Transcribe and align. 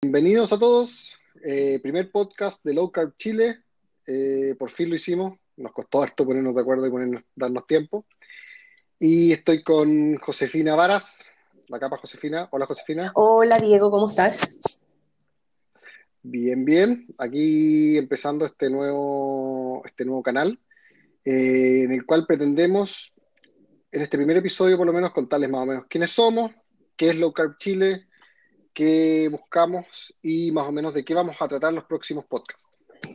Bienvenidos 0.00 0.52
a 0.52 0.58
todos. 0.58 1.18
Eh, 1.44 1.80
primer 1.82 2.10
podcast 2.10 2.62
de 2.64 2.74
Low 2.74 2.90
Carb 2.90 3.16
Chile. 3.16 3.60
Eh, 4.06 4.54
por 4.58 4.70
fin 4.70 4.88
lo 4.88 4.94
hicimos. 4.94 5.38
Nos 5.56 5.72
costó 5.72 6.02
harto 6.02 6.24
ponernos 6.24 6.54
de 6.54 6.60
acuerdo 6.60 6.86
y 6.86 6.90
ponernos, 6.90 7.22
darnos 7.34 7.66
tiempo. 7.66 8.06
Y 8.98 9.32
estoy 9.32 9.62
con 9.62 10.16
Josefina 10.16 10.74
Varas, 10.74 11.28
la 11.68 11.78
capa 11.80 11.96
Josefina. 11.96 12.48
Hola 12.52 12.66
Josefina. 12.66 13.10
Hola 13.14 13.58
Diego, 13.58 13.90
¿cómo 13.90 14.08
estás? 14.08 14.80
Bien, 16.22 16.64
bien. 16.64 17.06
Aquí 17.18 17.98
empezando 17.98 18.46
este 18.46 18.70
nuevo, 18.70 19.82
este 19.84 20.04
nuevo 20.04 20.22
canal, 20.22 20.58
eh, 21.24 21.82
en 21.82 21.92
el 21.92 22.06
cual 22.06 22.26
pretendemos, 22.26 23.12
en 23.92 24.00
este 24.02 24.16
primer 24.16 24.38
episodio 24.38 24.76
por 24.78 24.86
lo 24.86 24.92
menos, 24.92 25.12
contarles 25.12 25.50
más 25.50 25.62
o 25.62 25.66
menos 25.66 25.84
quiénes 25.88 26.10
somos, 26.10 26.50
qué 26.96 27.10
es 27.10 27.16
Low 27.16 27.32
Carb 27.32 27.58
Chile, 27.58 28.06
qué 28.72 29.28
buscamos 29.30 30.14
y 30.22 30.50
más 30.50 30.66
o 30.66 30.72
menos 30.72 30.94
de 30.94 31.04
qué 31.04 31.14
vamos 31.14 31.36
a 31.38 31.46
tratar 31.46 31.74
los 31.74 31.84
próximos 31.84 32.24
podcasts. 32.24 32.68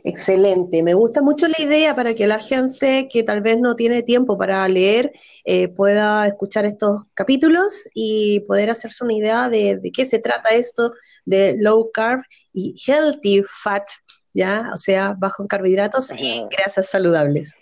Excelente, 0.04 0.82
me 0.82 0.94
gusta 0.94 1.22
mucho 1.22 1.48
la 1.48 1.60
idea 1.60 1.94
para 1.94 2.14
que 2.14 2.26
la 2.26 2.38
gente 2.38 3.08
que 3.10 3.22
tal 3.22 3.40
vez 3.40 3.58
no 3.58 3.74
tiene 3.74 4.02
tiempo 4.02 4.36
para 4.36 4.68
leer 4.68 5.12
eh, 5.44 5.68
pueda 5.68 6.26
escuchar 6.26 6.66
estos 6.66 7.04
capítulos 7.14 7.88
y 7.94 8.40
poder 8.40 8.70
hacerse 8.70 9.02
una 9.02 9.14
idea 9.14 9.48
de, 9.48 9.80
qué 9.92 10.04
se 10.04 10.18
trata 10.18 10.50
esto 10.50 10.90
de 11.24 11.56
low 11.58 11.90
carb 11.92 12.20
y 12.52 12.74
healthy 12.86 13.42
fat, 13.42 13.88
¿ya? 14.34 14.70
O 14.72 14.76
sea, 14.76 15.16
bajo 15.18 15.42
en 15.42 15.48
carbohidratos 15.48 16.12
y 16.12 16.44
grasas 16.50 16.90
saludables. 16.90 17.56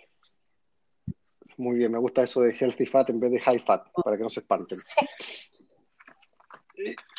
Muy 1.58 1.76
bien, 1.76 1.92
me 1.92 1.98
gusta 1.98 2.22
eso 2.22 2.42
de 2.42 2.54
healthy 2.58 2.86
fat 2.86 3.08
en 3.10 3.20
vez 3.20 3.32
de 3.32 3.40
high 3.40 3.60
fat, 3.60 3.86
para 4.04 4.16
que 4.16 4.22
no 4.22 4.28
se 4.28 4.40
espanten. 4.40 4.78
Sí. 4.78 5.06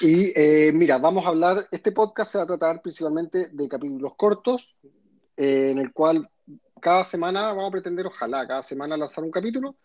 Y 0.02 0.32
eh, 0.40 0.72
mira, 0.72 1.00
vamos 1.00 1.26
a 1.26 1.30
hablar, 1.30 1.66
este 1.72 1.92
podcast 1.92 2.32
se 2.32 2.38
va 2.38 2.44
a 2.44 2.48
tratar 2.48 2.82
principalmente 2.82 3.50
de 3.50 3.68
capítulos 3.68 4.14
cortos, 4.16 4.76
eh, 5.36 5.72
en 5.72 5.80
el 5.80 5.92
cual 5.92 6.30
cada 6.80 7.04
semana 7.04 7.48
vamos 7.48 7.70
a 7.70 7.72
pretender, 7.72 8.06
ojalá, 8.06 8.48
cada 8.48 8.62
semana 8.62 8.96
lanzar 8.96 9.24
un 9.24 9.32
capítulo 9.32 9.76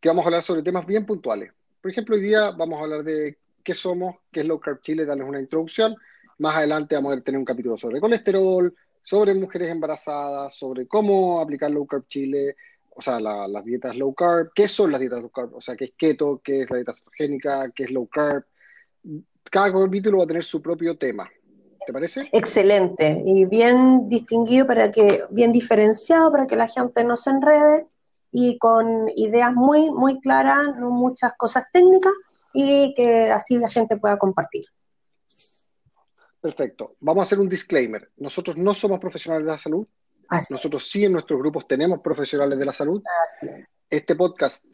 que 0.00 0.08
vamos 0.08 0.24
a 0.24 0.28
hablar 0.28 0.42
sobre 0.42 0.62
temas 0.62 0.86
bien 0.86 1.06
puntuales. 1.06 1.52
Por 1.80 1.90
ejemplo, 1.90 2.16
hoy 2.16 2.22
día 2.22 2.50
vamos 2.50 2.78
a 2.78 2.82
hablar 2.82 3.02
de 3.02 3.38
qué 3.62 3.72
somos, 3.72 4.16
qué 4.30 4.40
es 4.40 4.46
Low 4.46 4.60
Carb 4.60 4.82
Chile, 4.82 5.06
darles 5.06 5.26
una 5.26 5.40
introducción. 5.40 5.96
Más 6.38 6.56
adelante 6.56 6.94
vamos 6.94 7.16
a 7.16 7.20
tener 7.22 7.38
un 7.38 7.44
capítulo 7.46 7.78
sobre 7.78 8.00
colesterol, 8.00 8.74
sobre 9.02 9.34
mujeres 9.34 9.70
embarazadas, 9.70 10.54
sobre 10.54 10.86
cómo 10.86 11.40
aplicar 11.40 11.70
Low 11.70 11.86
Carb 11.86 12.06
Chile, 12.08 12.56
o 12.96 13.02
sea, 13.02 13.20
las 13.20 13.64
dietas 13.64 13.96
low 13.96 14.14
carb, 14.14 14.50
qué 14.54 14.68
son 14.68 14.92
las 14.92 15.00
dietas 15.00 15.20
low 15.20 15.30
carb, 15.30 15.54
o 15.54 15.60
sea, 15.60 15.76
qué 15.76 15.86
es 15.86 15.92
keto, 15.96 16.40
qué 16.42 16.62
es 16.62 16.70
la 16.70 16.76
dieta 16.76 16.94
cetogénica, 16.94 17.70
qué 17.70 17.84
es 17.84 17.90
low 17.90 18.06
carb, 18.06 18.44
cada 19.50 19.72
capítulo 19.72 20.18
va 20.18 20.24
a 20.24 20.28
tener 20.28 20.44
su 20.44 20.60
propio 20.62 20.96
tema. 20.96 21.30
¿Te 21.86 21.92
parece? 21.92 22.28
Excelente 22.32 23.20
y 23.24 23.44
bien 23.44 24.08
distinguido 24.08 24.66
para 24.66 24.90
que, 24.90 25.24
bien 25.30 25.52
diferenciado 25.52 26.32
para 26.32 26.46
que 26.46 26.56
la 26.56 26.66
gente 26.66 27.04
no 27.04 27.16
se 27.16 27.28
enrede 27.28 27.86
y 28.32 28.58
con 28.58 29.10
ideas 29.16 29.52
muy, 29.52 29.90
muy 29.90 30.18
claras, 30.20 30.76
no 30.78 30.90
muchas 30.90 31.34
cosas 31.36 31.64
técnicas 31.72 32.12
y 32.54 32.94
que 32.94 33.30
así 33.30 33.58
la 33.58 33.68
gente 33.68 33.98
pueda 33.98 34.16
compartir. 34.16 34.64
Perfecto. 36.40 36.96
Vamos 37.00 37.22
a 37.22 37.24
hacer 37.24 37.40
un 37.40 37.48
disclaimer. 37.48 38.10
Nosotros 38.16 38.56
no 38.56 38.74
somos 38.74 38.98
profesionales 38.98 39.46
de 39.46 39.52
la 39.52 39.58
salud. 39.58 39.86
Nosotros 40.30 40.88
sí 40.88 41.04
en 41.04 41.12
nuestros 41.12 41.38
grupos 41.38 41.66
tenemos 41.66 42.00
profesionales 42.00 42.58
de 42.58 42.64
la 42.64 42.72
salud. 42.72 43.02
Este 43.88 44.16
podcast 44.16 44.64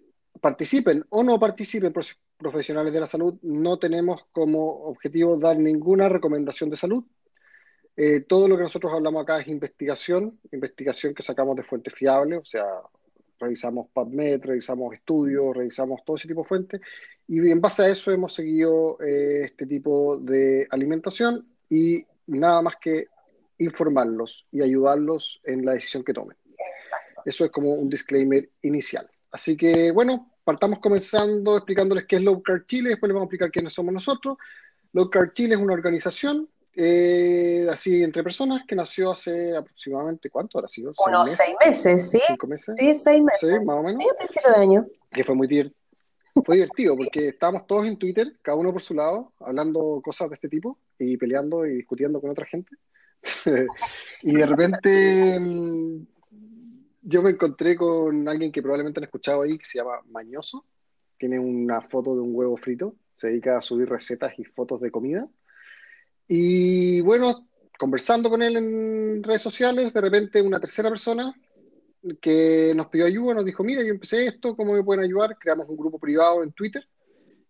participen 0.41 1.05
o 1.11 1.23
no 1.23 1.39
participen 1.39 1.93
profesionales 2.37 2.93
de 2.93 3.01
la 3.01 3.07
salud, 3.07 3.35
no 3.43 3.79
tenemos 3.79 4.25
como 4.33 4.85
objetivo 4.85 5.37
dar 5.37 5.59
ninguna 5.59 6.09
recomendación 6.09 6.71
de 6.71 6.77
salud. 6.77 7.05
Eh, 7.97 8.21
todo 8.21 8.49
lo 8.49 8.57
que 8.57 8.63
nosotros 8.63 8.93
hablamos 8.95 9.23
acá 9.23 9.41
es 9.41 9.49
investigación, 9.49 10.39
investigación 10.53 11.15
que 11.15 11.23
sacamos 11.23 11.57
de 11.57 11.65
fuentes 11.65 11.93
fiables, 11.93 12.39
o 12.41 12.45
sea, 12.45 12.65
revisamos 13.39 13.89
PubMed, 13.93 14.41
revisamos 14.43 14.95
estudios, 14.95 15.57
revisamos 15.57 16.01
todo 16.05 16.17
ese 16.17 16.29
tipo 16.29 16.43
de 16.43 16.49
fuentes, 16.49 16.81
y 17.27 17.51
en 17.51 17.61
base 17.61 17.83
a 17.83 17.89
eso 17.89 18.11
hemos 18.11 18.35
seguido 18.35 18.99
eh, 19.01 19.45
este 19.45 19.67
tipo 19.67 20.19
de 20.19 20.67
alimentación 20.71 21.47
y 21.69 22.05
nada 22.27 22.63
más 22.63 22.77
que 22.81 23.07
informarlos 23.61 24.47
y 24.51 24.63
ayudarlos 24.63 25.41
en 25.45 25.65
la 25.65 25.73
decisión 25.73 26.03
que 26.03 26.13
tomen. 26.13 26.37
Eso 27.25 27.45
es 27.45 27.51
como 27.51 27.73
un 27.73 27.89
disclaimer 27.89 28.49
inicial. 28.63 29.09
Así 29.31 29.57
que, 29.57 29.91
bueno, 29.93 30.33
partamos 30.43 30.81
comenzando 30.81 31.57
explicándoles 31.57 32.07
qué 32.07 32.17
es 32.17 32.23
Low 32.23 32.43
Carb 32.43 32.67
Chile, 32.67 32.91
después 32.91 33.09
les 33.09 33.15
vamos 33.15 33.27
a 33.27 33.29
explicar 33.29 33.51
quiénes 33.51 33.73
somos 33.73 33.95
nosotros. 33.95 34.37
Low 34.93 35.09
Carb 35.09 35.33
Chile 35.35 35.55
es 35.55 35.61
una 35.61 35.75
organización, 35.75 36.49
eh, 36.75 37.67
así 37.71 38.03
entre 38.03 38.23
personas, 38.23 38.63
que 38.67 38.75
nació 38.75 39.13
hace 39.13 39.57
aproximadamente, 39.57 40.31
¿cuánto 40.31 40.65
ha 40.65 40.69
sido? 40.69 40.93
Unos 41.07 41.31
seis 41.31 41.55
meses, 41.65 42.11
¿sí? 42.11 42.21
¿Cinco 42.27 42.47
meses? 42.47 42.75
Sí, 42.79 42.95
seis 42.95 43.23
meses. 43.23 43.41
Sí, 43.41 43.67
más 43.67 43.77
o 43.77 43.83
menos. 43.83 44.03
Sí, 44.03 44.09
a 44.09 44.17
principio 44.17 44.51
de 44.51 44.61
año. 44.61 44.87
Que 45.13 45.23
fue 45.23 45.35
muy 45.35 45.47
divertido. 45.47 45.79
Fue 46.45 46.55
divertido 46.57 46.97
porque 46.97 47.29
estábamos 47.29 47.67
todos 47.67 47.87
en 47.87 47.99
Twitter, 47.99 48.33
cada 48.41 48.57
uno 48.57 48.73
por 48.73 48.81
su 48.81 48.95
lado, 48.95 49.33
hablando 49.41 50.01
cosas 50.03 50.29
de 50.31 50.37
este 50.37 50.49
tipo 50.49 50.79
y 50.97 51.17
peleando 51.17 51.67
y 51.67 51.75
discutiendo 51.77 52.21
con 52.21 52.31
otra 52.31 52.47
gente. 52.47 52.77
y 54.23 54.33
de 54.33 54.47
repente 54.47 55.39
mm, 55.39 56.07
yo 57.03 57.23
me 57.23 57.31
encontré 57.31 57.77
con 57.77 58.29
alguien 58.29 58.53
que 58.53 58.63
probablemente 58.63 59.01
han 59.01 59.05
escuchado 59.05 59.43
ahí, 59.43 59.59
que 59.59 59.65
se 59.65 59.79
llama 59.79 60.01
Mañoso. 60.11 60.65
Tiene 61.19 61.39
una 61.39 61.81
foto 61.83 62.15
de 62.15 62.21
un 62.21 62.35
huevo 62.35 62.57
frito. 62.57 62.97
Se 63.15 63.29
dedica 63.29 63.59
a 63.59 63.63
subir 63.63 63.89
recetas 63.89 64.39
y 64.39 64.45
fotos 64.45 64.81
de 64.81 64.91
comida. 64.91 65.29
Y 66.27 67.01
bueno, 67.01 67.49
conversando 67.79 68.31
con 68.31 68.43
él 68.43 68.57
en 68.57 69.23
redes 69.23 69.43
sociales, 69.43 69.93
de 69.93 70.01
repente 70.01 70.41
una 70.41 70.61
tercera 70.61 70.89
persona 70.89 71.35
que 72.21 72.73
nos 72.75 72.89
pidió 72.89 73.07
ayuda 73.07 73.35
nos 73.35 73.45
dijo, 73.45 73.63
mira, 73.63 73.83
yo 73.83 73.91
empecé 73.91 74.27
esto, 74.27 74.57
¿cómo 74.57 74.73
me 74.73 74.83
pueden 74.83 75.05
ayudar? 75.05 75.37
Creamos 75.39 75.69
un 75.69 75.77
grupo 75.77 75.99
privado 75.99 76.43
en 76.43 76.53
Twitter. 76.53 76.87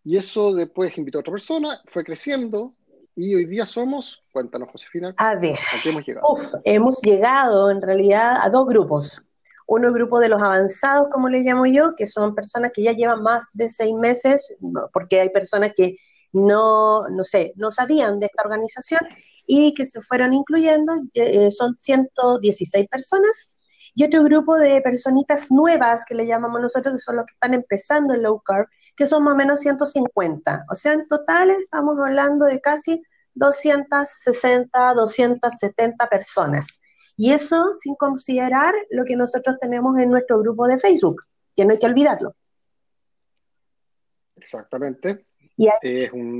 Y 0.02 0.16
eso 0.16 0.54
después 0.54 0.96
invitó 0.96 1.18
a 1.18 1.20
otra 1.20 1.32
persona, 1.32 1.80
fue 1.86 2.04
creciendo, 2.04 2.74
y 3.16 3.34
hoy 3.34 3.46
día 3.46 3.66
somos, 3.66 4.24
cuéntanos 4.32 4.68
Josefina, 4.70 5.14
a 5.16 5.34
ver, 5.34 5.54
¿a 5.56 5.82
qué 5.82 5.90
hemos 5.90 6.06
llegado? 6.06 6.26
Uf, 6.32 6.54
hemos 6.64 7.00
llegado 7.02 7.70
en 7.70 7.82
realidad 7.82 8.36
a 8.40 8.48
dos 8.48 8.66
grupos. 8.66 9.22
Uno, 9.66 9.92
grupo 9.92 10.18
de 10.18 10.28
los 10.28 10.42
avanzados, 10.42 11.08
como 11.12 11.28
le 11.28 11.40
llamo 11.40 11.64
yo, 11.66 11.94
que 11.94 12.06
son 12.06 12.34
personas 12.34 12.72
que 12.74 12.82
ya 12.82 12.92
llevan 12.92 13.20
más 13.20 13.46
de 13.52 13.68
seis 13.68 13.94
meses, 13.94 14.44
porque 14.92 15.20
hay 15.20 15.28
personas 15.28 15.72
que 15.76 15.96
no, 16.32 17.08
no 17.08 17.22
sé, 17.22 17.52
no 17.56 17.70
sabían 17.70 18.18
de 18.18 18.26
esta 18.26 18.42
organización 18.42 19.00
y 19.46 19.74
que 19.74 19.84
se 19.84 20.00
fueron 20.00 20.32
incluyendo, 20.32 20.92
eh, 21.14 21.50
son 21.50 21.76
116 21.76 22.88
personas, 22.88 23.50
y 23.94 24.04
otro 24.04 24.22
grupo 24.22 24.56
de 24.56 24.80
personitas 24.80 25.50
nuevas 25.50 26.04
que 26.04 26.14
le 26.14 26.26
llamamos 26.26 26.60
nosotros, 26.60 26.94
que 26.94 27.00
son 27.00 27.16
los 27.16 27.26
que 27.26 27.32
están 27.32 27.54
empezando 27.54 28.14
en 28.14 28.22
low 28.22 28.40
carb, 28.40 28.66
que 29.00 29.06
son 29.06 29.24
más 29.24 29.32
o 29.32 29.36
menos 29.36 29.60
150. 29.60 30.64
O 30.70 30.74
sea, 30.74 30.92
en 30.92 31.08
total 31.08 31.50
estamos 31.52 31.98
hablando 31.98 32.44
de 32.44 32.60
casi 32.60 33.00
260, 33.32 34.92
270 34.92 36.06
personas. 36.06 36.82
Y 37.16 37.32
eso 37.32 37.72
sin 37.72 37.94
considerar 37.94 38.74
lo 38.90 39.06
que 39.06 39.16
nosotros 39.16 39.56
tenemos 39.58 39.96
en 39.98 40.10
nuestro 40.10 40.38
grupo 40.40 40.66
de 40.66 40.76
Facebook, 40.76 41.22
que 41.56 41.64
no 41.64 41.70
hay 41.70 41.78
que 41.78 41.86
olvidarlo. 41.86 42.34
Exactamente. 44.36 45.24
es 45.80 46.12
un, 46.12 46.38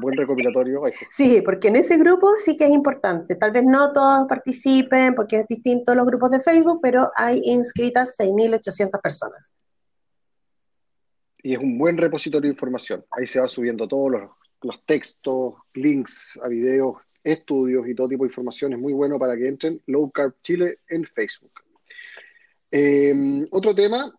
buen 0.00 0.16
recopilatorio. 0.16 0.82
Sí, 1.08 1.40
porque 1.40 1.68
en 1.68 1.76
ese 1.76 1.98
grupo 1.98 2.34
sí 2.34 2.56
que 2.56 2.64
es 2.64 2.72
importante. 2.72 3.36
Tal 3.36 3.52
vez 3.52 3.62
no 3.62 3.92
todos 3.92 4.26
participen 4.26 5.14
porque 5.14 5.38
es 5.38 5.46
distinto 5.46 5.94
los 5.94 6.04
grupos 6.04 6.32
de 6.32 6.40
Facebook, 6.40 6.80
pero 6.82 7.12
hay 7.14 7.42
inscritas 7.44 8.16
6.800 8.18 9.00
personas. 9.00 9.52
Y 11.46 11.52
es 11.52 11.60
un 11.60 11.78
buen 11.78 11.96
repositorio 11.96 12.48
de 12.48 12.54
información. 12.54 13.04
Ahí 13.12 13.24
se 13.24 13.38
va 13.38 13.46
subiendo 13.46 13.86
todos 13.86 14.10
los, 14.10 14.30
los 14.62 14.84
textos, 14.84 15.54
links 15.74 16.36
a 16.42 16.48
videos, 16.48 16.96
estudios 17.22 17.86
y 17.86 17.94
todo 17.94 18.08
tipo 18.08 18.24
de 18.24 18.30
información 18.30 18.72
es 18.72 18.80
muy 18.80 18.92
bueno 18.92 19.16
para 19.16 19.36
que 19.36 19.46
entren 19.46 19.80
Low 19.86 20.10
Carb 20.10 20.34
Chile 20.42 20.78
en 20.88 21.04
Facebook. 21.04 21.52
Em, 22.68 23.46
otro 23.52 23.72
tema, 23.76 24.12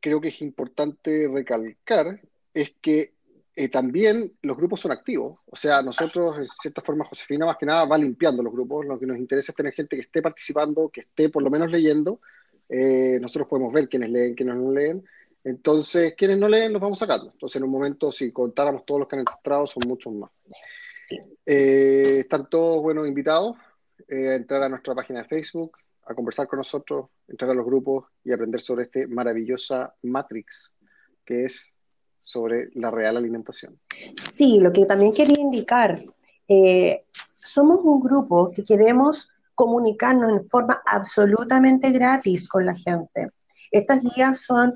creo 0.00 0.18
que 0.18 0.28
es 0.28 0.40
importante 0.40 1.28
recalcar, 1.30 2.18
es 2.54 2.72
que 2.80 3.12
eh, 3.54 3.68
también 3.68 4.32
los 4.40 4.56
grupos 4.56 4.80
son 4.80 4.92
activos. 4.92 5.40
O 5.44 5.56
sea, 5.56 5.82
nosotros, 5.82 6.38
en 6.38 6.48
cierta 6.62 6.80
forma, 6.80 7.04
Josefina 7.04 7.44
más 7.44 7.58
que 7.58 7.66
nada 7.66 7.84
va 7.84 7.98
limpiando 7.98 8.42
los 8.42 8.54
grupos. 8.54 8.86
Lo 8.86 8.98
que 8.98 9.04
nos 9.04 9.18
interesa 9.18 9.52
es 9.52 9.56
tener 9.56 9.74
gente 9.74 9.94
que 9.94 10.02
esté 10.04 10.22
participando, 10.22 10.88
que 10.88 11.02
esté 11.02 11.28
por 11.28 11.42
lo 11.42 11.50
menos 11.50 11.70
leyendo. 11.70 12.22
Eh, 12.66 13.18
nosotros 13.20 13.46
podemos 13.46 13.74
ver 13.74 13.90
quiénes 13.90 14.08
leen, 14.08 14.34
quiénes 14.34 14.56
no 14.56 14.72
leen. 14.72 15.04
Entonces, 15.44 16.14
quienes 16.16 16.38
no 16.38 16.48
leen, 16.48 16.72
los 16.72 16.82
vamos 16.82 16.98
sacando. 16.98 17.30
Entonces, 17.32 17.56
en 17.56 17.64
un 17.64 17.70
momento, 17.70 18.12
si 18.12 18.30
contáramos 18.32 18.84
todos 18.84 19.00
los 19.00 19.08
que 19.08 19.16
han 19.16 19.20
entrado, 19.20 19.66
son 19.66 19.82
muchos 19.86 20.12
más. 20.12 20.30
Eh, 21.44 22.18
están 22.20 22.48
todos 22.48 22.82
buenos 22.82 23.08
invitados 23.08 23.56
eh, 24.08 24.28
a 24.28 24.34
entrar 24.34 24.62
a 24.62 24.68
nuestra 24.68 24.94
página 24.94 25.22
de 25.22 25.28
Facebook, 25.28 25.78
a 26.06 26.14
conversar 26.14 26.46
con 26.46 26.58
nosotros, 26.58 27.06
entrar 27.26 27.50
a 27.50 27.54
los 27.54 27.64
grupos 27.64 28.06
y 28.24 28.32
aprender 28.32 28.60
sobre 28.60 28.84
esta 28.84 29.00
maravillosa 29.08 29.94
Matrix, 30.02 30.72
que 31.24 31.46
es 31.46 31.72
sobre 32.22 32.70
la 32.74 32.90
real 32.90 33.16
alimentación. 33.16 33.80
Sí, 34.30 34.60
lo 34.60 34.72
que 34.72 34.86
también 34.86 35.12
quería 35.12 35.40
indicar, 35.40 35.98
eh, 36.46 37.04
somos 37.42 37.80
un 37.82 38.00
grupo 38.00 38.50
que 38.50 38.64
queremos 38.64 39.30
comunicarnos 39.54 40.30
en 40.30 40.44
forma 40.44 40.80
absolutamente 40.86 41.90
gratis 41.90 42.48
con 42.48 42.64
la 42.64 42.74
gente. 42.74 43.30
Estas 43.70 44.02
guías 44.02 44.40
son 44.40 44.74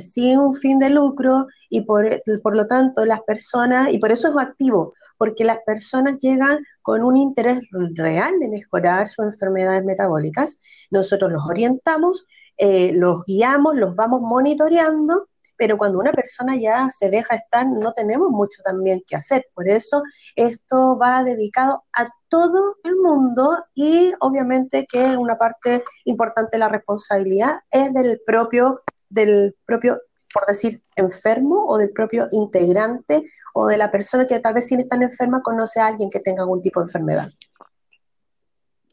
sin 0.00 0.38
un 0.38 0.54
fin 0.54 0.78
de 0.78 0.90
lucro 0.90 1.46
y 1.68 1.82
por, 1.82 2.22
por 2.42 2.56
lo 2.56 2.66
tanto 2.66 3.04
las 3.04 3.22
personas, 3.22 3.92
y 3.92 3.98
por 3.98 4.12
eso 4.12 4.28
es 4.28 4.36
activo, 4.36 4.94
porque 5.18 5.44
las 5.44 5.58
personas 5.64 6.18
llegan 6.18 6.58
con 6.82 7.02
un 7.02 7.16
interés 7.16 7.62
real 7.94 8.38
de 8.38 8.48
mejorar 8.48 9.08
sus 9.08 9.24
enfermedades 9.24 9.84
metabólicas. 9.84 10.58
Nosotros 10.90 11.32
los 11.32 11.46
orientamos, 11.46 12.24
eh, 12.58 12.92
los 12.94 13.24
guiamos, 13.24 13.76
los 13.76 13.96
vamos 13.96 14.20
monitoreando, 14.22 15.28
pero 15.56 15.76
cuando 15.76 15.98
una 15.98 16.12
persona 16.12 16.56
ya 16.56 16.88
se 16.90 17.08
deja 17.10 17.36
estar, 17.36 17.66
no 17.66 17.92
tenemos 17.92 18.30
mucho 18.30 18.62
también 18.62 19.02
que 19.06 19.16
hacer. 19.16 19.46
Por 19.54 19.68
eso 19.68 20.02
esto 20.34 20.98
va 20.98 21.24
dedicado 21.24 21.84
a 21.96 22.08
todo 22.28 22.76
el 22.84 22.96
mundo 22.96 23.64
y 23.74 24.12
obviamente 24.20 24.86
que 24.90 25.16
una 25.16 25.38
parte 25.38 25.82
importante 26.04 26.50
de 26.52 26.58
la 26.58 26.68
responsabilidad 26.68 27.60
es 27.70 27.92
del 27.94 28.20
propio, 28.26 28.80
del 29.08 29.54
propio 29.64 30.00
por 30.36 30.44
decir, 30.44 30.82
enfermo 30.96 31.64
o 31.66 31.78
del 31.78 31.90
propio 31.90 32.28
integrante 32.30 33.24
o 33.54 33.66
de 33.66 33.78
la 33.78 33.90
persona 33.90 34.26
que 34.26 34.38
tal 34.38 34.52
vez 34.52 34.66
sin 34.66 34.80
estar 34.80 35.02
enferma 35.02 35.42
conoce 35.42 35.80
a 35.80 35.86
alguien 35.86 36.10
que 36.10 36.20
tenga 36.20 36.42
algún 36.42 36.60
tipo 36.60 36.80
de 36.80 36.84
enfermedad. 36.84 37.30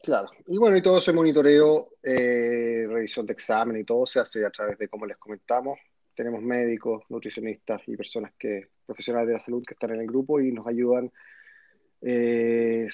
Claro, 0.02 0.30
y 0.46 0.56
bueno, 0.56 0.76
y 0.76 0.82
todo 0.82 0.98
ese 0.98 1.12
monitoreo, 1.12 1.90
eh, 2.02 2.86
revisión 2.88 3.26
de 3.26 3.34
examen 3.34 3.76
y 3.76 3.84
todo 3.84 4.06
se 4.06 4.20
hace 4.20 4.44
a 4.44 4.50
través 4.50 4.78
de, 4.78 4.88
como 4.88 5.04
les 5.04 5.18
comentamos, 5.18 5.78
tenemos 6.14 6.40
médicos, 6.40 7.04
nutricionistas 7.10 7.82
y 7.88 7.96
personas 7.96 8.32
que, 8.38 8.68
profesionales 8.86 9.26
de 9.26 9.32
la 9.34 9.40
salud 9.40 9.62
que 9.66 9.74
están 9.74 9.94
en 9.94 10.00
el 10.00 10.06
grupo 10.06 10.40
y 10.40 10.50
nos 10.50 10.66
ayudan. 10.66 11.12
Eh, 12.00 12.88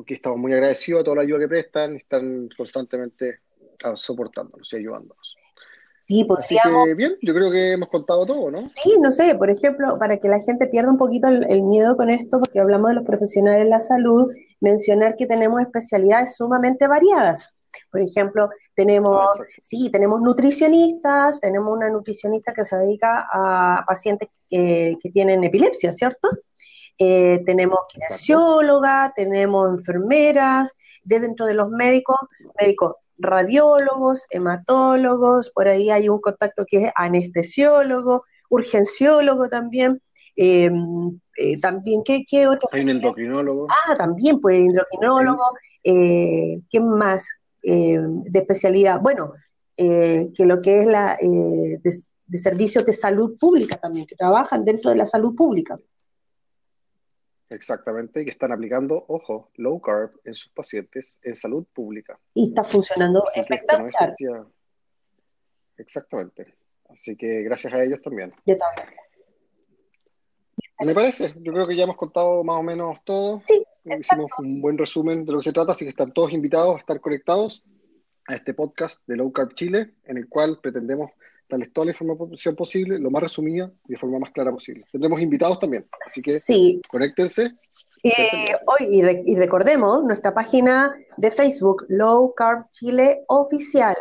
aquí 0.00 0.14
estamos 0.14 0.38
muy 0.38 0.52
agradecidos 0.52 1.00
a 1.00 1.04
toda 1.04 1.16
la 1.16 1.22
ayuda 1.22 1.40
que 1.40 1.48
prestan, 1.48 1.96
están 1.96 2.48
constantemente 2.56 3.40
ah, 3.82 3.96
soportándonos 3.96 4.72
y 4.72 4.76
ayudándonos. 4.76 5.39
Sí, 6.10 6.24
podríamos. 6.24 6.96
bien, 6.96 7.16
yo 7.22 7.32
creo 7.32 7.52
que 7.52 7.74
hemos 7.74 7.88
contado 7.88 8.26
todo, 8.26 8.50
¿no? 8.50 8.62
Sí, 8.82 8.98
no 9.00 9.12
sé, 9.12 9.32
por 9.36 9.48
ejemplo, 9.48 9.96
para 9.96 10.16
que 10.16 10.26
la 10.26 10.40
gente 10.40 10.66
pierda 10.66 10.90
un 10.90 10.98
poquito 10.98 11.28
el, 11.28 11.62
miedo 11.62 11.96
con 11.96 12.10
esto, 12.10 12.40
porque 12.40 12.58
hablamos 12.58 12.88
de 12.88 12.94
los 12.96 13.04
profesionales 13.04 13.62
de 13.62 13.70
la 13.70 13.78
salud, 13.78 14.26
mencionar 14.58 15.14
que 15.14 15.28
tenemos 15.28 15.60
especialidades 15.60 16.34
sumamente 16.34 16.88
variadas. 16.88 17.56
Por 17.92 18.00
ejemplo, 18.00 18.48
tenemos, 18.74 19.24
sí, 19.60 19.88
tenemos 19.92 20.20
nutricionistas, 20.20 21.38
tenemos 21.38 21.72
una 21.76 21.88
nutricionista 21.88 22.52
que 22.52 22.64
se 22.64 22.76
dedica 22.76 23.28
a 23.32 23.84
pacientes 23.86 24.30
que, 24.48 24.96
tienen 25.12 25.44
epilepsia, 25.44 25.92
¿cierto? 25.92 26.28
Eh, 26.98 27.40
tenemos 27.46 27.78
kinesióloga, 27.88 29.12
tenemos 29.14 29.78
enfermeras, 29.78 30.74
de 31.04 31.20
dentro 31.20 31.46
de 31.46 31.54
los 31.54 31.70
médicos, 31.70 32.16
médicos 32.60 32.94
radiólogos, 33.20 34.26
hematólogos, 34.30 35.50
por 35.50 35.68
ahí 35.68 35.90
hay 35.90 36.08
un 36.08 36.20
contacto 36.20 36.64
que 36.66 36.84
es 36.84 36.92
anestesiólogo, 36.94 38.24
urgenciólogo 38.48 39.48
también. 39.48 40.00
Em, 40.36 41.20
eh, 41.36 41.60
también, 41.60 42.02
¿qué, 42.04 42.24
qué 42.26 42.46
otro? 42.46 42.68
Hay 42.72 42.82
un 42.82 42.90
endocrinólogo. 42.90 43.66
Ah, 43.70 43.96
también, 43.96 44.40
pues, 44.40 44.58
endocrinólogo. 44.58 45.42
Eh, 45.84 46.60
¿Qué 46.70 46.80
más 46.80 47.28
em, 47.62 48.22
de 48.22 48.38
especialidad? 48.38 49.00
Bueno, 49.00 49.32
eh, 49.76 50.30
que 50.34 50.46
lo 50.46 50.60
que 50.60 50.80
es 50.80 50.86
la 50.86 51.16
de, 51.20 51.78
de 52.26 52.38
servicios 52.38 52.86
de 52.86 52.92
salud 52.92 53.36
pública 53.38 53.76
también, 53.76 54.06
que 54.06 54.16
trabajan 54.16 54.64
dentro 54.64 54.90
de 54.90 54.96
la 54.96 55.06
salud 55.06 55.34
pública. 55.34 55.78
Exactamente, 57.50 58.24
que 58.24 58.30
están 58.30 58.52
aplicando, 58.52 59.04
ojo, 59.08 59.50
low 59.56 59.80
carb 59.80 60.12
en 60.24 60.34
sus 60.34 60.52
pacientes 60.52 61.18
en 61.22 61.34
salud 61.34 61.66
pública. 61.72 62.18
Y 62.32 62.50
está 62.50 62.62
funcionando 62.62 63.24
espectacular. 63.34 64.14
Exactamente. 65.76 66.54
Así 66.88 67.16
que 67.16 67.42
gracias 67.42 67.72
a 67.72 67.82
ellos 67.82 68.00
también. 68.00 68.32
Yo 68.46 68.56
también. 68.56 68.88
Me 70.80 70.94
parece, 70.94 71.34
yo 71.40 71.52
creo 71.52 71.66
que 71.66 71.76
ya 71.76 71.84
hemos 71.84 71.96
contado 71.96 72.42
más 72.44 72.56
o 72.56 72.62
menos 72.62 72.98
todo. 73.04 73.42
Sí, 73.46 73.62
Hicimos 73.84 74.30
un 74.38 74.60
buen 74.60 74.78
resumen 74.78 75.24
de 75.24 75.32
lo 75.32 75.38
que 75.38 75.44
se 75.44 75.52
trata, 75.52 75.72
así 75.72 75.84
que 75.84 75.90
están 75.90 76.12
todos 76.12 76.32
invitados 76.32 76.76
a 76.76 76.78
estar 76.78 77.00
conectados 77.00 77.64
a 78.26 78.36
este 78.36 78.54
podcast 78.54 79.00
de 79.06 79.16
Low 79.16 79.32
Carb 79.32 79.54
Chile, 79.54 79.94
en 80.04 80.18
el 80.18 80.28
cual 80.28 80.60
pretendemos 80.62 81.10
darles 81.50 81.72
toda 81.72 81.86
la 81.86 81.92
información 81.92 82.56
posible, 82.56 82.98
lo 82.98 83.10
más 83.10 83.22
resumida 83.22 83.70
y 83.86 83.92
de 83.92 83.98
forma 83.98 84.18
más 84.18 84.30
clara 84.30 84.50
posible. 84.50 84.84
Tendremos 84.90 85.20
invitados 85.20 85.58
también, 85.58 85.86
así 86.04 86.22
que 86.22 86.38
sí. 86.38 86.80
conéctense. 86.88 87.52
hoy, 88.66 89.02
y, 89.26 89.34
recordemos 89.34 90.04
nuestra 90.04 90.32
página 90.32 90.94
de 91.16 91.30
Facebook, 91.30 91.84
Low 91.88 92.34
Carb 92.34 92.68
Chile 92.70 93.24
Oficial. 93.28 93.96